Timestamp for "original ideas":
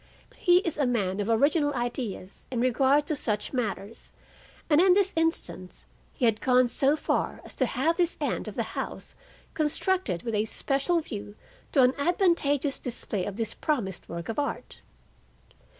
1.29-2.47